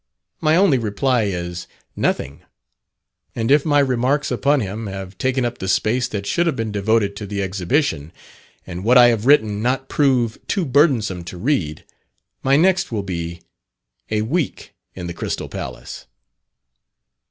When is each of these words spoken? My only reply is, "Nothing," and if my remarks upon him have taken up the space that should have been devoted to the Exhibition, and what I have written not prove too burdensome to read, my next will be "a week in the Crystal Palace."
My 0.39 0.55
only 0.55 0.79
reply 0.79 1.25
is, 1.25 1.67
"Nothing," 1.95 2.41
and 3.35 3.51
if 3.51 3.63
my 3.63 3.77
remarks 3.77 4.31
upon 4.31 4.59
him 4.59 4.87
have 4.87 5.15
taken 5.19 5.45
up 5.45 5.59
the 5.59 5.67
space 5.67 6.07
that 6.07 6.25
should 6.25 6.47
have 6.47 6.55
been 6.55 6.71
devoted 6.71 7.15
to 7.17 7.27
the 7.27 7.43
Exhibition, 7.43 8.11
and 8.65 8.83
what 8.83 8.97
I 8.97 9.09
have 9.09 9.27
written 9.27 9.61
not 9.61 9.89
prove 9.89 10.39
too 10.47 10.65
burdensome 10.65 11.23
to 11.25 11.37
read, 11.37 11.85
my 12.41 12.57
next 12.57 12.91
will 12.91 13.03
be 13.03 13.43
"a 14.09 14.23
week 14.23 14.73
in 14.95 15.05
the 15.05 15.13
Crystal 15.13 15.47
Palace." 15.49 16.07